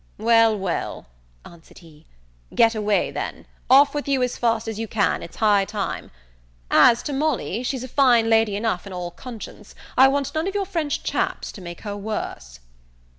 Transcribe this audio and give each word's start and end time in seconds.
"Well, 0.17 0.57
well," 0.57 1.05
answered 1.45 1.77
he, 1.77 2.07
"get 2.55 2.73
away 2.73 3.11
then; 3.11 3.45
off 3.69 3.93
with 3.93 4.07
you 4.07 4.23
as 4.23 4.35
fast 4.35 4.67
as 4.67 4.79
you 4.79 4.87
can, 4.87 5.21
it's 5.21 5.35
high 5.35 5.63
time. 5.63 6.09
As 6.71 7.03
to 7.03 7.13
Molly, 7.13 7.61
she's 7.61 7.87
fine 7.87 8.27
lady 8.27 8.55
enough 8.55 8.87
in 8.87 8.93
all 8.93 9.11
conscience; 9.11 9.75
I 9.95 10.07
want 10.07 10.33
none 10.33 10.47
of 10.47 10.55
your 10.55 10.65
French 10.65 11.03
chaps 11.03 11.51
to 11.51 11.61
make 11.61 11.81
her 11.81 11.95
worse." 11.95 12.61